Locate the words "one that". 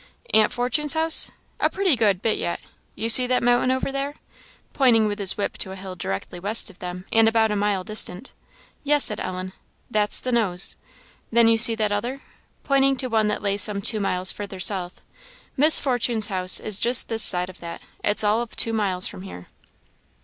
13.09-13.43